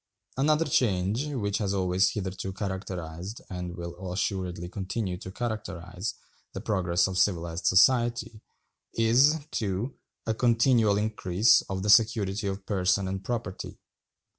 Another 0.35 0.65
change, 0.65 1.27
which 1.27 1.59
has 1.59 1.75
always 1.75 2.09
hitherto 2.09 2.51
characterized, 2.53 3.41
and 3.51 3.75
will 3.77 4.11
assuredly 4.11 4.67
continue 4.67 5.15
to 5.17 5.29
characterize, 5.31 6.15
the 6.53 6.59
progress 6.59 7.05
of 7.05 7.19
civilized 7.19 7.67
society, 7.67 8.41
is 8.95 9.37
(2) 9.51 9.93
a 10.25 10.33
continual 10.33 10.97
increase 10.97 11.61
of 11.69 11.83
the 11.83 11.89
security 11.91 12.47
of 12.47 12.65
person 12.65 13.07
and 13.07 13.23
property. 13.23 13.77